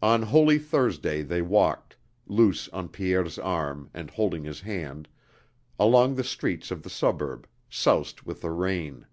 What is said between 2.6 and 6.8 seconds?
on Pierre's arm and holding his hand, along the streets